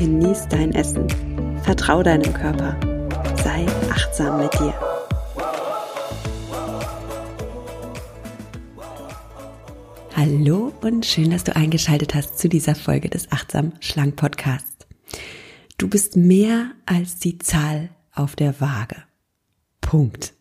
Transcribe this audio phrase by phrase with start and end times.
[0.00, 1.06] genieß dein Essen.
[1.62, 2.74] Vertrau deinem Körper.
[3.44, 4.72] Sei achtsam mit dir.
[10.16, 14.86] Hallo und schön, dass du eingeschaltet hast zu dieser Folge des Achtsam Schlank Podcasts.
[15.76, 18.96] Du bist mehr als die Zahl auf der Waage.
[19.82, 20.32] Punkt.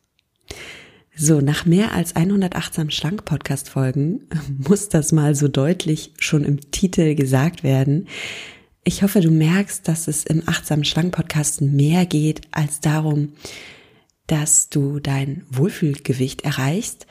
[1.18, 4.21] So, nach mehr als 100 achtsam schlank Podcast Folgen
[4.70, 8.07] muss das mal so deutlich schon im Titel gesagt werden.
[8.89, 13.34] Ich hoffe, du merkst, dass es im achtsam schlank Podcast mehr geht als darum,
[14.26, 17.05] dass du dein Wohlfühlgewicht erreichst,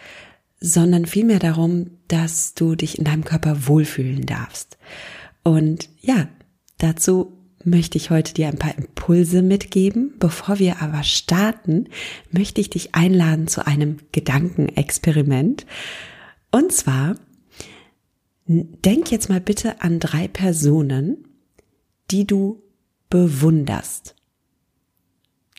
[0.59, 4.77] sondern vielmehr darum, dass du dich in deinem Körper wohlfühlen darfst.
[5.45, 6.29] Und ja,
[6.79, 10.15] dazu möchte ich heute dir ein paar Impulse mitgeben.
[10.19, 11.91] Bevor wir aber starten,
[12.33, 15.65] möchte ich dich einladen zu einem Gedankenexperiment.
[16.51, 17.15] Und zwar,
[18.49, 21.25] denk jetzt mal bitte an drei Personen,
[22.11, 22.63] die du
[23.11, 24.15] bewunderst.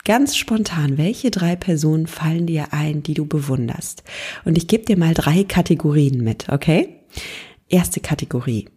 [0.05, 4.03] Ganz spontan, welche drei Personen fallen dir ein, die du bewunderst?
[4.45, 6.95] Und ich gebe dir mal drei Kategorien mit, okay?
[7.67, 8.69] Erste Kategorie.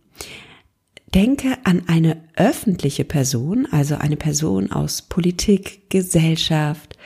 [1.15, 6.97] Denke an eine öffentliche Person, also eine Person aus Politik, Gesellschaft,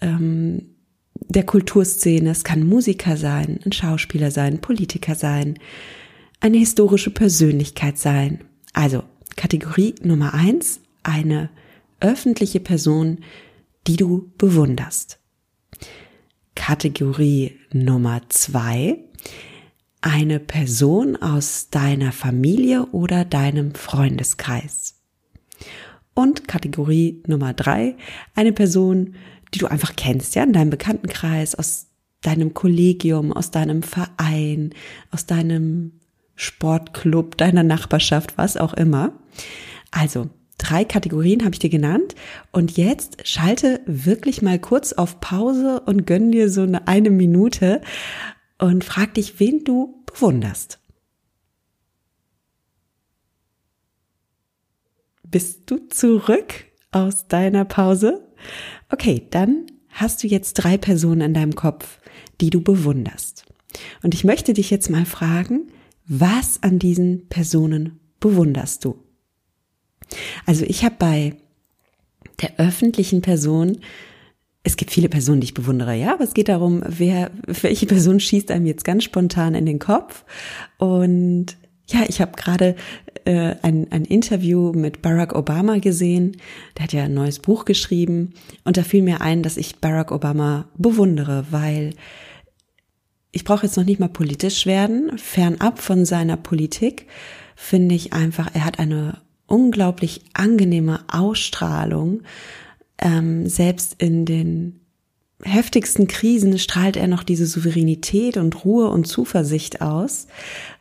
[0.00, 0.76] ähm,
[1.14, 2.30] der Kulturszene.
[2.30, 5.58] Es kann Musiker sein, ein Schauspieler sein, Politiker sein,
[6.40, 8.44] eine historische Persönlichkeit sein.
[8.72, 9.02] Also
[9.40, 11.48] Kategorie Nummer eins, eine
[11.98, 13.20] öffentliche Person,
[13.86, 15.18] die du bewunderst.
[16.54, 18.98] Kategorie Nummer zwei,
[20.02, 25.00] eine Person aus deiner Familie oder deinem Freundeskreis.
[26.12, 27.96] Und Kategorie Nummer drei,
[28.34, 29.14] eine Person,
[29.54, 31.86] die du einfach kennst, ja, in deinem Bekanntenkreis, aus
[32.20, 34.74] deinem Kollegium, aus deinem Verein,
[35.10, 35.99] aus deinem
[36.40, 39.12] Sportclub, deiner Nachbarschaft, was auch immer.
[39.90, 42.14] Also, drei Kategorien habe ich dir genannt.
[42.50, 47.82] Und jetzt schalte wirklich mal kurz auf Pause und gönn dir so eine, eine Minute
[48.58, 50.78] und frag dich, wen du bewunderst.
[55.22, 56.54] Bist du zurück
[56.90, 58.26] aus deiner Pause?
[58.90, 62.00] Okay, dann hast du jetzt drei Personen in deinem Kopf,
[62.40, 63.44] die du bewunderst.
[64.02, 65.69] Und ich möchte dich jetzt mal fragen,
[66.10, 68.96] was an diesen Personen bewunderst du?
[70.44, 71.36] Also ich habe bei
[72.42, 73.78] der öffentlichen Person
[74.62, 78.20] es gibt viele Personen, die ich bewundere, ja, aber es geht darum, wer, welche Person
[78.20, 80.24] schießt einem jetzt ganz spontan in den Kopf.
[80.76, 81.56] Und
[81.88, 82.76] ja, ich habe gerade
[83.24, 86.36] äh, ein, ein Interview mit Barack Obama gesehen.
[86.76, 88.34] Der hat ja ein neues Buch geschrieben.
[88.64, 91.94] Und da fiel mir ein, dass ich Barack Obama bewundere, weil
[93.32, 95.16] ich brauche jetzt noch nicht mal politisch werden.
[95.18, 97.06] Fernab von seiner Politik
[97.54, 102.22] finde ich einfach, er hat eine unglaublich angenehme Ausstrahlung
[103.00, 104.80] ähm, selbst in den
[105.42, 110.26] heftigsten Krisen strahlt er noch diese Souveränität und Ruhe und Zuversicht aus.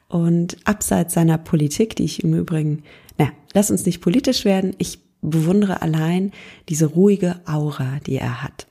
[0.09, 2.83] Und abseits seiner Politik, die ich im Übrigen,
[3.17, 6.31] na, lass uns nicht politisch werden, ich bewundere allein
[6.67, 8.68] diese ruhige Aura, die er hat.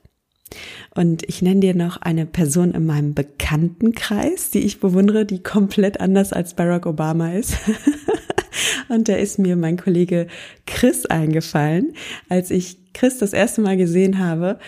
[0.95, 5.99] Und ich nenne dir noch eine Person in meinem Bekanntenkreis, die ich bewundere, die komplett
[5.99, 7.55] anders als Barack Obama ist.
[8.89, 10.27] Und da ist mir mein Kollege
[10.65, 11.93] Chris eingefallen.
[12.27, 14.59] Als ich Chris das erste Mal gesehen habe,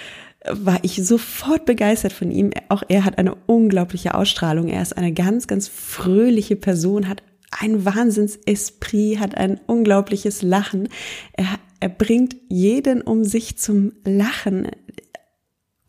[0.49, 2.51] war ich sofort begeistert von ihm.
[2.69, 4.67] Auch er hat eine unglaubliche Ausstrahlung.
[4.67, 7.21] Er ist eine ganz, ganz fröhliche Person, hat
[7.59, 10.89] ein Wahnsinns-Esprit, hat ein unglaubliches Lachen.
[11.33, 14.67] Er, er bringt jeden um sich zum Lachen.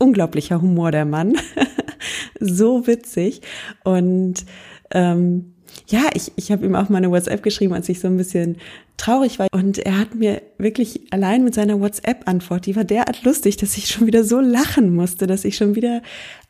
[0.03, 1.37] Unglaublicher Humor, der Mann.
[2.41, 3.43] so witzig.
[3.85, 4.45] Und
[4.91, 5.55] ähm,
[5.87, 8.57] ja, ich, ich habe ihm auch mal eine WhatsApp geschrieben, als ich so ein bisschen
[8.97, 9.49] traurig war.
[9.53, 13.89] Und er hat mir wirklich allein mit seiner WhatsApp-Antwort, die war derart lustig, dass ich
[13.89, 16.03] schon wieder so lachen musste, dass ich schon wieder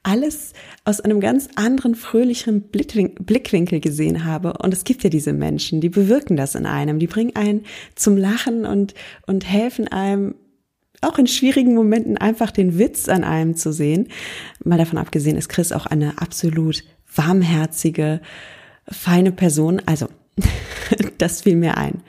[0.02, 0.52] alles
[0.84, 4.54] aus einem ganz anderen, fröhlichen Blickwinkel gesehen habe.
[4.54, 7.64] Und es gibt ja diese Menschen, die bewirken das in einem, die bringen einen
[7.94, 8.94] zum Lachen und,
[9.26, 10.34] und helfen einem,
[11.02, 14.08] auch in schwierigen Momenten einfach den Witz an einem zu sehen.
[14.64, 16.84] Mal davon abgesehen ist Chris auch eine absolut
[17.14, 18.20] warmherzige,
[18.88, 19.82] feine Person.
[19.86, 20.08] Also
[21.18, 22.02] das fiel mir ein.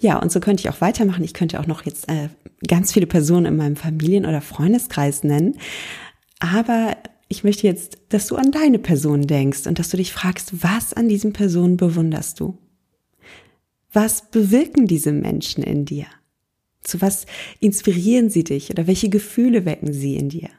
[0.00, 1.24] Ja, und so könnte ich auch weitermachen.
[1.24, 2.28] Ich könnte auch noch jetzt äh,
[2.66, 5.56] ganz viele Personen in meinem Familien- oder Freundeskreis nennen.
[6.38, 6.96] Aber
[7.28, 10.92] ich möchte jetzt, dass du an deine Person denkst und dass du dich fragst, was
[10.92, 12.58] an diesen Personen bewunderst du?
[13.92, 16.06] Was bewirken diese Menschen in dir?
[16.82, 17.26] Zu was
[17.60, 20.50] inspirieren sie dich oder welche Gefühle wecken sie in dir?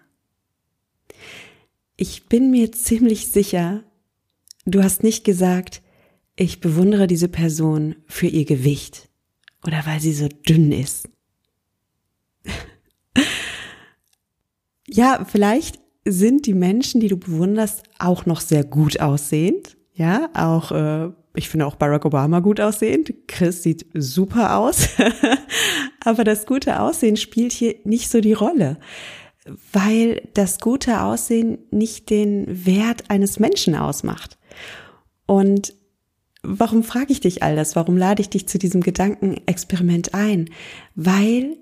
[1.97, 3.83] Ich bin mir ziemlich sicher,
[4.65, 5.81] du hast nicht gesagt,
[6.35, 9.09] ich bewundere diese Person für ihr Gewicht
[9.65, 11.09] oder weil sie so dünn ist.
[14.87, 19.77] ja, vielleicht sind die Menschen, die du bewunderst, auch noch sehr gut aussehend.
[19.93, 23.13] Ja, auch, äh, ich finde auch Barack Obama gut aussehend.
[23.27, 24.89] Chris sieht super aus.
[26.03, 28.77] Aber das gute Aussehen spielt hier nicht so die Rolle,
[29.71, 34.37] weil das gute Aussehen nicht den Wert eines Menschen ausmacht.
[35.25, 35.73] Und
[36.43, 37.75] warum frage ich dich all das?
[37.75, 40.49] Warum lade ich dich zu diesem Gedankenexperiment ein?
[40.95, 41.57] Weil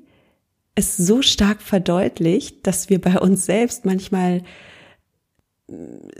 [0.73, 4.43] es so stark verdeutlicht, dass wir bei uns selbst manchmal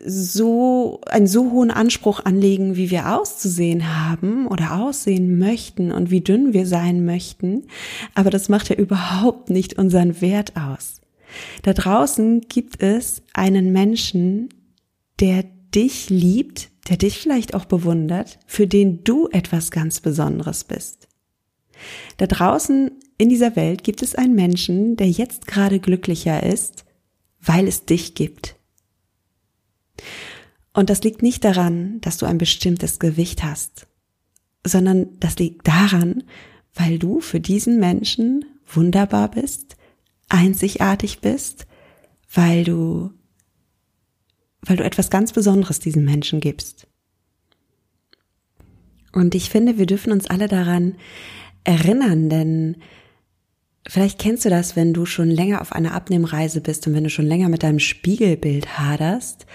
[0.06, 6.22] so einen so hohen Anspruch anlegen, wie wir auszusehen haben oder aussehen möchten und wie
[6.22, 7.64] dünn wir sein möchten,
[8.16, 11.02] aber das macht ja überhaupt nicht unseren Wert aus.
[11.62, 14.50] Da draußen gibt es einen Menschen,
[15.20, 15.44] der
[15.76, 21.08] dich liebt, der dich vielleicht auch bewundert, für den du etwas ganz Besonderes bist.
[22.18, 26.86] Da draußen in dieser Welt gibt es einen Menschen, der jetzt gerade glücklicher ist,
[27.42, 28.59] weil es dich gibt.
[30.74, 33.88] Und das liegt nicht daran, dass du ein bestimmtes Gewicht hast,
[34.66, 36.24] sondern das liegt daran,
[36.74, 39.78] weil du für diesen Menschen wunderbar bist,
[40.30, 41.66] einzigartig bist,
[42.32, 43.12] weil du
[44.62, 46.88] weil du etwas ganz Besonderes diesem Menschen gibst.
[49.12, 50.96] Und ich finde, wir dürfen uns alle daran
[51.64, 52.78] erinnern, denn
[53.88, 57.10] vielleicht kennst du das, wenn du schon länger auf einer Abnehmreise bist und wenn du
[57.10, 59.46] schon länger mit deinem Spiegelbild haderst,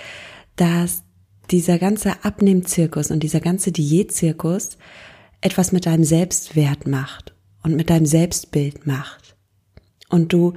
[0.57, 1.04] dass
[1.51, 4.79] dieser ganze Abnehmzirkus und dieser ganze Diätzirkus
[5.41, 9.37] etwas mit deinem Selbstwert macht und mit deinem Selbstbild macht.
[10.09, 10.55] Und du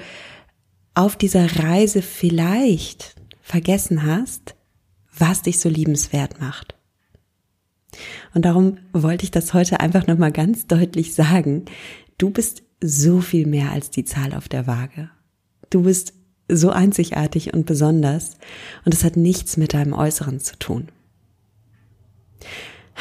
[0.94, 4.56] auf dieser Reise vielleicht vergessen hast,
[5.18, 6.76] was dich so liebenswert macht.
[8.34, 11.66] Und darum wollte ich das heute einfach nochmal ganz deutlich sagen.
[12.18, 15.10] Du bist so viel mehr als die Zahl auf der Waage.
[15.70, 16.14] Du bist
[16.48, 18.38] so einzigartig und besonders
[18.86, 20.90] und es hat nichts mit deinem Äußeren zu tun.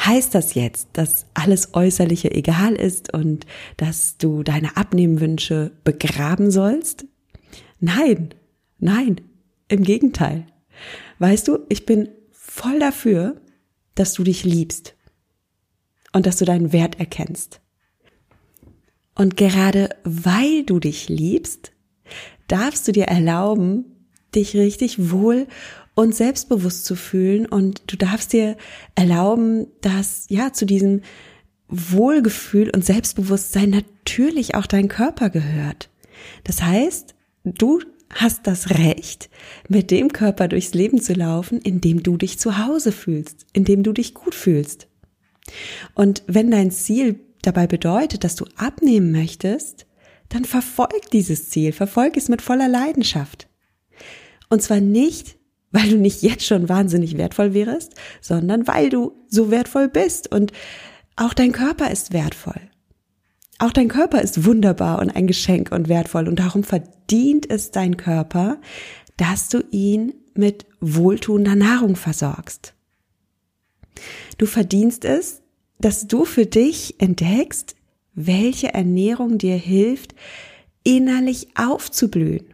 [0.05, 3.45] Heißt das jetzt, dass alles Äußerliche egal ist und
[3.77, 7.05] dass du deine Abnehmwünsche begraben sollst?
[7.79, 8.33] Nein,
[8.79, 9.21] nein,
[9.69, 10.45] im Gegenteil.
[11.19, 13.41] Weißt du, ich bin voll dafür,
[13.95, 14.95] dass du dich liebst
[16.13, 17.59] und dass du deinen Wert erkennst.
[19.15, 21.71] Und gerade weil du dich liebst,
[22.47, 23.85] darfst du dir erlauben,
[24.35, 25.47] dich richtig wohl
[25.95, 28.55] und selbstbewusst zu fühlen und du darfst dir
[28.95, 31.01] erlauben, dass ja zu diesem
[31.69, 35.89] Wohlgefühl und Selbstbewusstsein natürlich auch dein Körper gehört.
[36.43, 37.81] Das heißt, du
[38.13, 39.29] hast das Recht,
[39.67, 43.65] mit dem Körper durchs Leben zu laufen, in dem du dich zu Hause fühlst, in
[43.65, 44.87] dem du dich gut fühlst.
[45.93, 49.86] Und wenn dein Ziel dabei bedeutet, dass du abnehmen möchtest,
[50.29, 53.47] dann verfolg dieses Ziel, verfolg es mit voller Leidenschaft.
[54.49, 55.37] Und zwar nicht,
[55.71, 60.51] weil du nicht jetzt schon wahnsinnig wertvoll wärst, sondern weil du so wertvoll bist und
[61.15, 62.61] auch dein Körper ist wertvoll.
[63.59, 67.97] Auch dein Körper ist wunderbar und ein Geschenk und wertvoll und darum verdient es dein
[67.97, 68.61] Körper,
[69.17, 72.75] dass du ihn mit wohltuender Nahrung versorgst.
[74.37, 75.41] Du verdienst es,
[75.79, 77.75] dass du für dich entdeckst,
[78.17, 80.15] welche Ernährung dir hilft,
[80.83, 82.53] innerlich aufzublühen.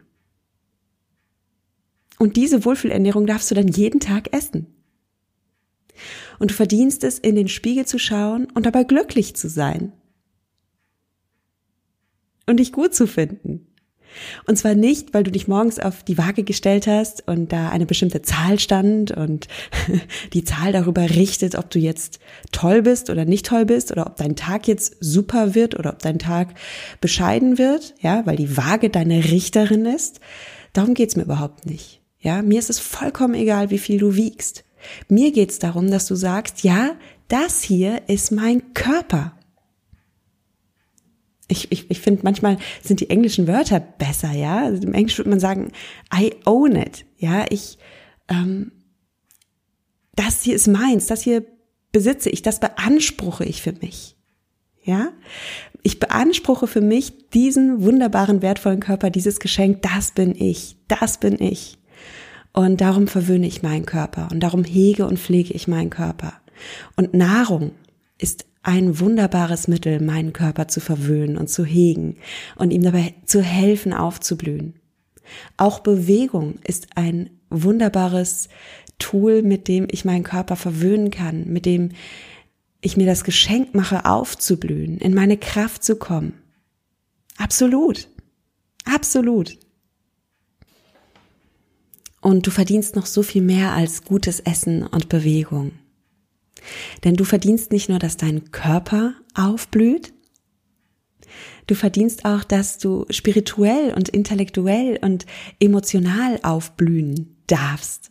[2.18, 4.66] Und diese Wohlfühlernährung darfst du dann jeden Tag essen.
[6.38, 9.92] Und du verdienst es, in den Spiegel zu schauen und dabei glücklich zu sein
[12.46, 13.66] und dich gut zu finden.
[14.46, 17.86] Und zwar nicht, weil du dich morgens auf die Waage gestellt hast und da eine
[17.86, 19.48] bestimmte Zahl stand und
[20.32, 22.18] die Zahl darüber richtet, ob du jetzt
[22.52, 26.00] toll bist oder nicht toll bist oder ob dein Tag jetzt super wird oder ob
[26.00, 26.54] dein Tag
[27.00, 30.20] bescheiden wird, ja, weil die Waage deine Richterin ist.
[30.72, 32.00] Darum geht's mir überhaupt nicht.
[32.20, 34.64] Ja, mir ist es vollkommen egal, wie viel du wiegst.
[35.08, 36.92] Mir geht's darum, dass du sagst, ja,
[37.28, 39.32] das hier ist mein Körper
[41.54, 44.64] ich, ich, ich finde, manchmal sind die englischen Wörter besser, ja.
[44.64, 45.70] Also Im Englisch würde man sagen,
[46.14, 47.46] I own it, ja.
[47.48, 47.78] Ich,
[48.28, 48.72] ähm,
[50.14, 51.44] das hier ist meins, das hier
[51.92, 54.16] besitze ich, das beanspruche ich für mich.
[54.82, 55.12] Ja?
[55.82, 61.40] Ich beanspruche für mich diesen wunderbaren, wertvollen Körper, dieses Geschenk, das bin ich, das bin
[61.40, 61.78] ich.
[62.52, 66.34] Und darum verwöhne ich meinen Körper und darum hege und pflege ich meinen Körper.
[66.96, 67.72] Und Nahrung
[68.18, 72.16] ist ein wunderbares Mittel, meinen Körper zu verwöhnen und zu hegen
[72.56, 74.74] und ihm dabei zu helfen, aufzublühen.
[75.56, 78.48] Auch Bewegung ist ein wunderbares
[78.98, 81.90] Tool, mit dem ich meinen Körper verwöhnen kann, mit dem
[82.80, 86.34] ich mir das Geschenk mache, aufzublühen, in meine Kraft zu kommen.
[87.36, 88.08] Absolut.
[88.84, 89.58] Absolut.
[92.20, 95.72] Und du verdienst noch so viel mehr als gutes Essen und Bewegung.
[97.04, 100.12] Denn du verdienst nicht nur, dass dein Körper aufblüht,
[101.66, 105.26] du verdienst auch, dass du spirituell und intellektuell und
[105.60, 108.10] emotional aufblühen darfst.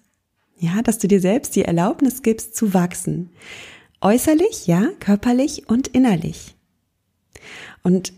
[0.57, 3.31] Ja, dass du dir selbst die Erlaubnis gibst zu wachsen.
[4.01, 6.55] Äußerlich, ja, körperlich und innerlich.
[7.83, 8.13] Und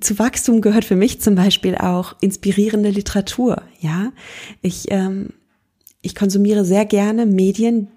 [0.00, 3.62] zu Wachstum gehört für mich zum Beispiel auch inspirierende Literatur.
[3.80, 4.12] Ja,
[4.60, 5.30] ich ähm,
[6.06, 7.88] ich konsumiere sehr gerne Medien,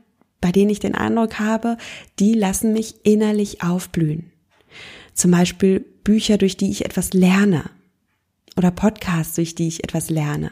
[0.41, 1.77] bei denen ich den Eindruck habe,
[2.19, 4.31] die lassen mich innerlich aufblühen.
[5.13, 7.69] Zum Beispiel Bücher, durch die ich etwas lerne
[8.55, 10.51] oder Podcasts, durch die ich etwas lerne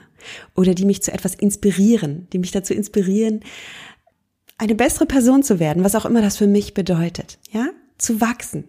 [0.56, 3.42] oder die mich zu etwas inspirieren, die mich dazu inspirieren,
[4.58, 8.66] eine bessere Person zu werden, was auch immer das für mich bedeutet, ja, zu wachsen.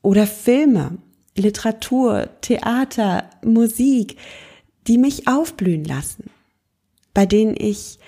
[0.00, 0.98] Oder Filme,
[1.36, 4.16] Literatur, Theater, Musik,
[4.86, 6.30] die mich aufblühen lassen,
[7.14, 7.98] bei denen ich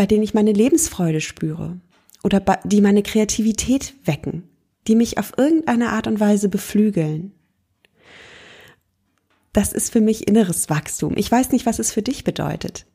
[0.00, 1.78] bei denen ich meine Lebensfreude spüre
[2.22, 4.44] oder die meine Kreativität wecken,
[4.86, 7.32] die mich auf irgendeine Art und Weise beflügeln.
[9.52, 11.18] Das ist für mich inneres Wachstum.
[11.18, 12.86] Ich weiß nicht, was es für dich bedeutet.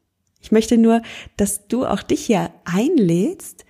[0.41, 1.03] Ich möchte nur,
[1.37, 3.65] dass du auch dich hier einlädst,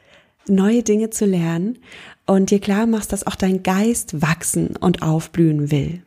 [0.48, 1.80] neue Dinge zu lernen
[2.26, 6.04] und dir klar machst, dass auch dein Geist wachsen und aufblühen will.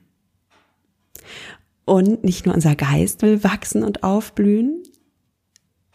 [1.84, 4.82] Und nicht nur unser Geist will wachsen und aufblühen,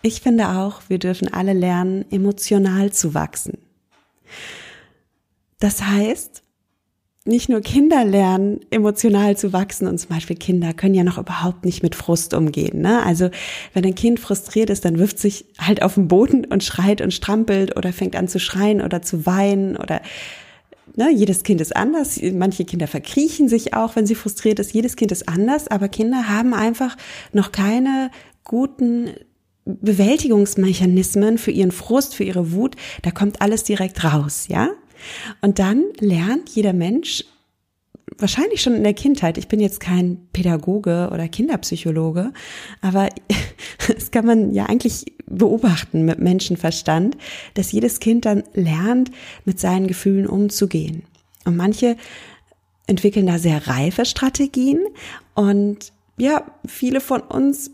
[0.04, 3.58] ich finde auch, wir dürfen alle lernen, emotional zu wachsen.
[5.60, 6.44] Das heißt,
[7.26, 11.64] nicht nur Kinder lernen, emotional zu wachsen und zum Beispiel Kinder können ja noch überhaupt
[11.64, 12.82] nicht mit Frust umgehen.
[12.82, 13.02] Ne?
[13.02, 13.30] Also
[13.74, 17.14] wenn ein Kind frustriert ist, dann wirft sich halt auf den Boden und schreit und
[17.14, 20.02] strampelt oder fängt an zu schreien oder zu weinen oder
[20.98, 22.20] ne, jedes Kind ist anders.
[22.34, 24.74] Manche Kinder verkriechen sich auch, wenn sie frustriert ist.
[24.74, 26.98] Jedes Kind ist anders, aber Kinder haben einfach
[27.32, 28.12] noch keine
[28.44, 29.12] guten
[29.66, 34.70] Bewältigungsmechanismen für ihren Frust, für ihre Wut, da kommt alles direkt raus, ja?
[35.42, 37.26] Und dann lernt jeder Mensch
[38.18, 42.32] wahrscheinlich schon in der Kindheit, ich bin jetzt kein Pädagoge oder Kinderpsychologe,
[42.82, 43.10] aber
[43.88, 47.18] das kann man ja eigentlich beobachten mit Menschenverstand,
[47.54, 49.12] dass jedes Kind dann lernt,
[49.46, 51.04] mit seinen Gefühlen umzugehen.
[51.46, 51.98] Und manche
[52.88, 54.80] entwickeln da sehr reife Strategien
[55.34, 57.72] und ja, viele von uns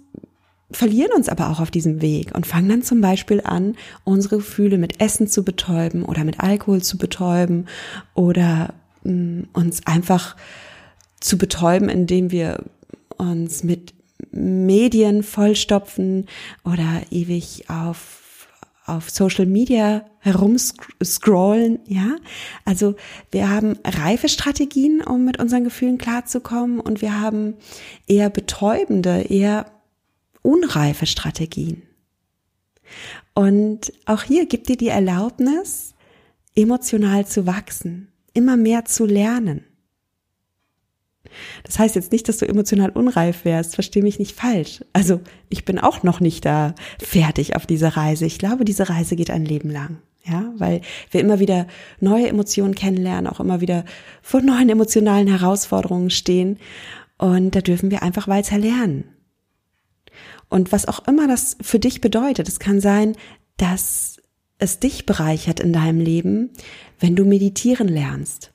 [0.71, 4.77] verlieren uns aber auch auf diesem Weg und fangen dann zum Beispiel an, unsere Gefühle
[4.77, 7.67] mit Essen zu betäuben oder mit Alkohol zu betäuben
[8.13, 8.73] oder
[9.03, 10.35] mh, mm, uns einfach
[11.19, 12.63] zu betäuben, indem wir
[13.17, 13.93] uns mit
[14.31, 16.27] Medien vollstopfen
[16.63, 18.19] oder ewig auf
[18.89, 22.15] auf Social Media herumscrollen, ja.
[22.65, 22.95] Also
[23.31, 27.53] wir haben reife Strategien, um mit unseren Gefühlen klarzukommen und wir haben
[28.07, 29.67] eher betäubende, eher
[30.41, 31.83] unreife Strategien.
[33.33, 35.93] Und auch hier gibt dir die Erlaubnis,
[36.55, 39.63] emotional zu wachsen, immer mehr zu lernen.
[41.63, 44.83] Das heißt jetzt nicht, dass du emotional unreif wärst, versteh mich nicht falsch.
[44.93, 48.25] Also ich bin auch noch nicht da fertig auf dieser Reise.
[48.25, 49.99] Ich glaube, diese Reise geht ein Leben lang.
[50.25, 50.81] Ja, weil
[51.11, 51.65] wir immer wieder
[52.01, 53.85] neue Emotionen kennenlernen, auch immer wieder
[54.21, 56.57] vor neuen emotionalen Herausforderungen stehen.
[57.17, 59.05] Und da dürfen wir einfach weiter lernen.
[60.49, 63.15] Und was auch immer das für dich bedeutet, es kann sein,
[63.57, 64.17] dass
[64.57, 66.51] es dich bereichert in deinem Leben,
[66.99, 68.51] wenn du meditieren lernst.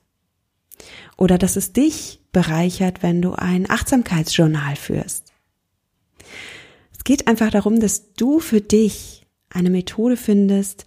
[1.17, 5.33] Oder dass es dich bereichert, wenn du ein Achtsamkeitsjournal führst.
[6.95, 10.85] Es geht einfach darum, dass du für dich eine Methode findest,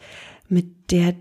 [0.49, 1.15] mit der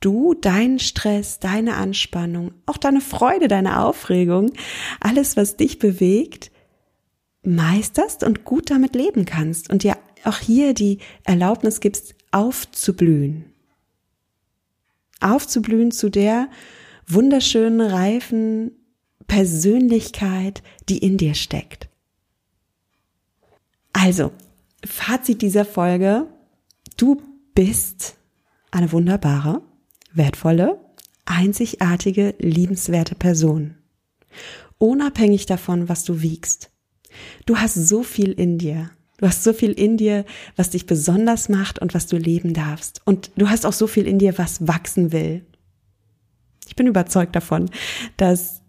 [0.00, 4.52] du deinen Stress, deine Anspannung, auch deine Freude, deine Aufregung,
[5.00, 6.49] alles, was dich bewegt,
[7.42, 13.46] meisterst und gut damit leben kannst und dir auch hier die Erlaubnis gibst, aufzublühen.
[15.20, 16.48] Aufzublühen zu der
[17.06, 18.72] wunderschönen, reifen
[19.26, 21.88] Persönlichkeit, die in dir steckt.
[23.92, 24.32] Also,
[24.84, 26.26] Fazit dieser Folge,
[26.96, 27.20] du
[27.54, 28.16] bist
[28.70, 29.62] eine wunderbare,
[30.12, 30.80] wertvolle,
[31.26, 33.76] einzigartige, liebenswerte Person.
[34.78, 36.70] Unabhängig davon, was du wiegst.
[37.46, 38.90] Du hast so viel in dir.
[39.18, 40.24] Du hast so viel in dir,
[40.56, 43.02] was dich besonders macht und was du leben darfst.
[43.04, 45.44] Und du hast auch so viel in dir, was wachsen will.
[46.66, 47.68] Ich bin überzeugt davon,
[48.16, 48.62] dass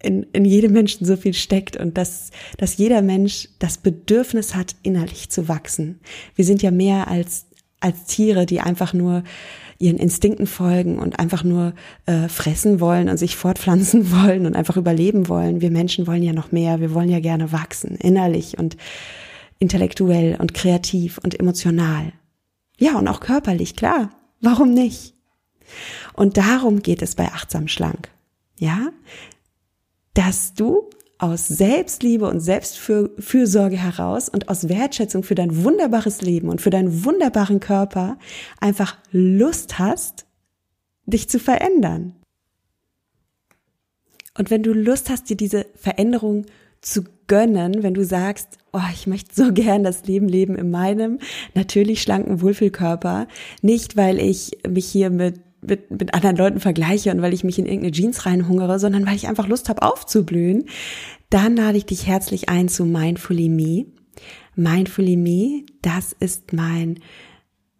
[0.00, 4.76] in, in jedem Menschen so viel steckt und dass, dass jeder Mensch das Bedürfnis hat,
[4.82, 5.98] innerlich zu wachsen.
[6.36, 7.46] Wir sind ja mehr als,
[7.80, 9.22] als Tiere, die einfach nur
[9.78, 11.72] ihren Instinkten folgen und einfach nur
[12.06, 15.60] äh, fressen wollen und sich fortpflanzen wollen und einfach überleben wollen.
[15.60, 16.80] Wir Menschen wollen ja noch mehr.
[16.80, 18.76] Wir wollen ja gerne wachsen, innerlich und
[19.58, 22.12] intellektuell und kreativ und emotional.
[22.78, 24.10] Ja, und auch körperlich, klar.
[24.40, 25.14] Warum nicht?
[26.14, 28.08] Und darum geht es bei achtsam schlank.
[28.58, 28.88] Ja?
[30.14, 30.88] Dass du
[31.18, 37.04] aus Selbstliebe und Selbstfürsorge heraus und aus Wertschätzung für dein wunderbares Leben und für deinen
[37.04, 38.18] wunderbaren Körper
[38.60, 40.26] einfach Lust hast,
[41.06, 42.14] dich zu verändern.
[44.36, 46.46] Und wenn du Lust hast, dir diese Veränderung
[46.80, 51.18] zu gönnen, wenn du sagst, oh, ich möchte so gern das Leben leben in meinem
[51.54, 53.26] natürlich schlanken Wohlfühlkörper,
[53.62, 57.58] nicht weil ich mich hier mit mit, mit anderen Leuten vergleiche und weil ich mich
[57.58, 60.66] in irgendeine Jeans reinhungere, sondern weil ich einfach Lust habe aufzublühen,
[61.30, 63.86] dann lade ich dich herzlich ein zu Mindfully Me.
[64.54, 67.00] Mindfully Me, das ist mein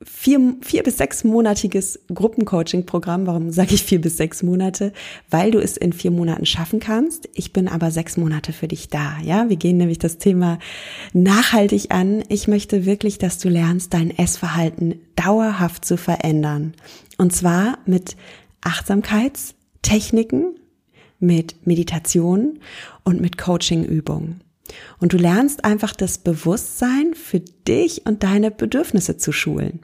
[0.02, 3.26] vier, vier bis sechs monatiges Gruppencoaching-Programm.
[3.26, 4.92] Warum sage ich vier bis sechs Monate?
[5.28, 7.28] Weil du es in vier Monaten schaffen kannst.
[7.34, 9.18] Ich bin aber sechs Monate für dich da.
[9.22, 10.58] Ja, wir gehen nämlich das Thema
[11.12, 12.22] nachhaltig an.
[12.28, 16.74] Ich möchte wirklich, dass du lernst, dein Essverhalten dauerhaft zu verändern.
[17.16, 18.16] Und zwar mit
[18.60, 20.54] Achtsamkeitstechniken,
[21.18, 22.60] mit Meditation
[23.02, 24.42] und mit Coachingübungen.
[25.00, 29.80] Und du lernst einfach das Bewusstsein für dich und deine Bedürfnisse zu schulen.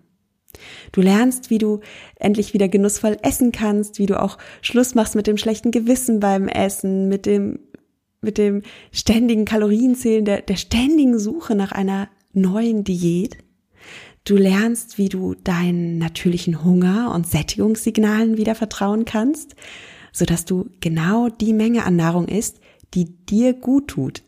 [0.93, 1.81] Du lernst, wie du
[2.17, 6.49] endlich wieder genussvoll essen kannst, wie du auch Schluss machst mit dem schlechten Gewissen beim
[6.49, 7.59] Essen, mit dem,
[8.21, 8.63] mit dem
[8.93, 13.39] ständigen Kalorienzählen, der, der ständigen Suche nach einer neuen Diät.
[14.25, 19.55] Du lernst, wie du deinen natürlichen Hunger und Sättigungssignalen wieder vertrauen kannst,
[20.13, 22.61] sodass du genau die Menge an Nahrung isst,
[22.95, 24.23] die dir gut tut.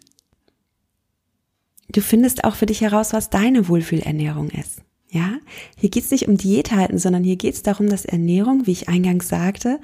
[1.88, 4.82] Du findest auch für dich heraus, was deine Wohlfühlernährung ist.
[5.08, 5.38] Ja,
[5.76, 8.72] hier geht es nicht um Diät halten, sondern hier geht es darum, dass Ernährung, wie
[8.72, 9.80] ich eingangs sagte,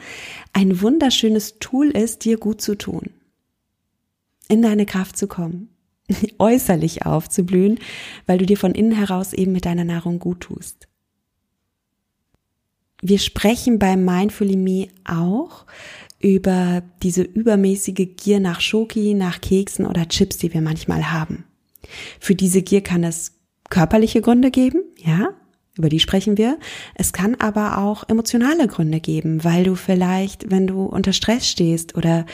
[0.53, 3.11] ein wunderschönes Tool ist, dir gut zu tun,
[4.49, 5.69] in deine Kraft zu kommen,
[6.39, 7.79] äußerlich aufzublühen,
[8.27, 10.89] weil du dir von innen heraus eben mit deiner Nahrung gut tust.
[13.01, 15.67] Wir sprechen beim Mindfully Me auch
[16.21, 21.45] über diese übermäßige Gier nach Schoki, nach Keksen oder Chips, die wir manchmal haben.
[22.21, 23.33] Für diese Gier kann es
[23.71, 25.31] körperliche Gründe geben, ja,
[25.77, 26.59] über die sprechen wir.
[26.95, 31.97] Es kann aber auch emotionale Gründe geben, weil du vielleicht, wenn du unter Stress stehst
[31.97, 32.27] oder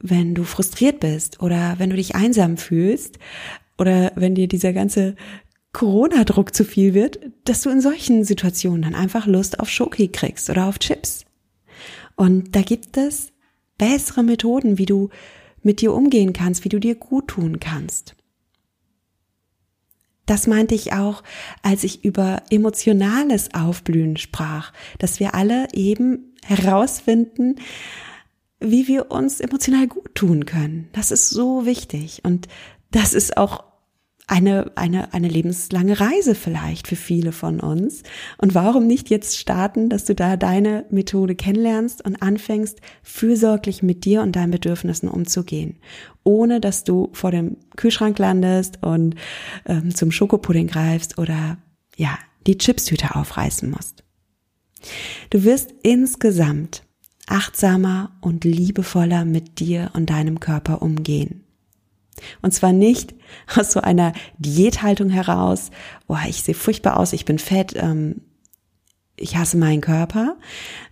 [0.00, 3.18] wenn du frustriert bist oder wenn du dich einsam fühlst
[3.78, 5.14] oder wenn dir dieser ganze
[5.72, 10.50] Corona-Druck zu viel wird, dass du in solchen Situationen dann einfach Lust auf Schoki kriegst
[10.50, 11.24] oder auf Chips.
[12.16, 13.32] Und da gibt es
[13.78, 15.08] bessere Methoden, wie du
[15.62, 18.14] mit dir umgehen kannst, wie du dir gut tun kannst.
[20.26, 21.22] Das meinte ich auch,
[21.62, 27.56] als ich über emotionales Aufblühen sprach, dass wir alle eben herausfinden,
[28.60, 30.88] wie wir uns emotional gut tun können.
[30.92, 32.46] Das ist so wichtig und
[32.90, 33.64] das ist auch
[34.26, 38.02] eine, eine, eine lebenslange Reise vielleicht für viele von uns.
[38.38, 44.04] Und warum nicht jetzt starten, dass du da deine Methode kennenlernst und anfängst, fürsorglich mit
[44.04, 45.78] dir und deinen Bedürfnissen umzugehen,
[46.24, 49.16] ohne dass du vor dem Kühlschrank landest und
[49.66, 51.58] ähm, zum Schokopudding greifst oder
[51.96, 54.04] ja, die Chipstüte aufreißen musst.
[55.30, 56.84] Du wirst insgesamt
[57.26, 61.41] achtsamer und liebevoller mit dir und deinem Körper umgehen.
[62.40, 63.14] Und zwar nicht
[63.56, 65.70] aus so einer Diäthaltung heraus,
[66.08, 68.22] oh, ich sehe furchtbar aus, ich bin fett, ähm,
[69.16, 70.36] ich hasse meinen Körper,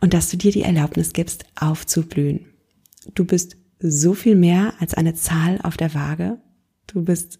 [0.00, 2.46] und dass du dir die Erlaubnis gibst, aufzublühen.
[3.14, 6.38] Du bist so viel mehr als eine Zahl auf der Waage.
[6.86, 7.38] Du bist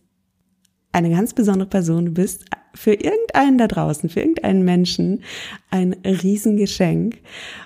[0.92, 2.06] eine ganz besondere Person.
[2.06, 5.22] Du bist für irgendeinen da draußen, für irgendeinen Menschen
[5.70, 7.18] ein Riesengeschenk.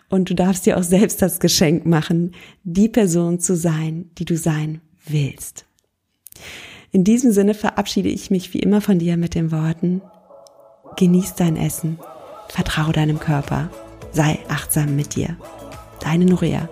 [0.08, 4.36] Und du darfst dir auch selbst das Geschenk machen, die Person zu sein, die du
[4.36, 5.66] sein willst.
[6.92, 10.00] In diesem Sinne verabschiede ich mich wie immer von dir mit den Worten,
[10.96, 11.98] genieß dein Essen,
[12.48, 13.70] vertraue deinem Körper,
[14.12, 15.36] sei achtsam mit dir.
[16.00, 16.68] Deine Nuria.